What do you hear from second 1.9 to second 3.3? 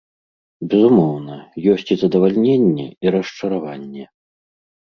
і задавальненне, і